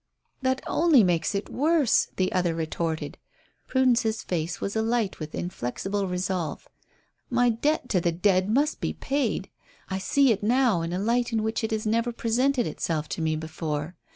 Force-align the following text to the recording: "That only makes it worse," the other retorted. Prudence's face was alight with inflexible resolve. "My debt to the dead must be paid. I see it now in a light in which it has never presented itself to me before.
"That 0.41 0.63
only 0.65 1.03
makes 1.03 1.35
it 1.35 1.47
worse," 1.47 2.07
the 2.15 2.33
other 2.33 2.55
retorted. 2.55 3.19
Prudence's 3.67 4.23
face 4.23 4.59
was 4.59 4.75
alight 4.75 5.19
with 5.19 5.35
inflexible 5.35 6.07
resolve. 6.07 6.67
"My 7.29 7.51
debt 7.51 7.87
to 7.89 8.01
the 8.01 8.11
dead 8.11 8.49
must 8.49 8.81
be 8.81 8.93
paid. 8.93 9.51
I 9.91 9.99
see 9.99 10.31
it 10.31 10.41
now 10.41 10.81
in 10.81 10.91
a 10.91 10.97
light 10.97 11.31
in 11.31 11.43
which 11.43 11.63
it 11.63 11.69
has 11.69 11.85
never 11.85 12.11
presented 12.11 12.65
itself 12.65 13.07
to 13.09 13.21
me 13.21 13.35
before. 13.35 13.95